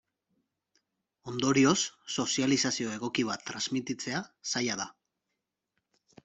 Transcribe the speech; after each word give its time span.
Ondorioz, 1.31 1.75
sozializazio 2.15 2.95
egoki 2.97 3.27
bat 3.29 3.45
transmititzea 3.51 4.23
zaila 4.55 4.79
da. 4.83 4.89